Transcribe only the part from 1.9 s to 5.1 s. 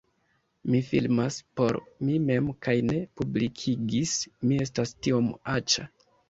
mi mem kaj ne publikigis, mi estas